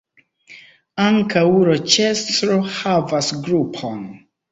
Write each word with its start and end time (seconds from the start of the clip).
Ankaŭ 1.03 1.43
Roĉestro 1.67 2.57
havas 2.79 3.29
grupon. 3.49 4.01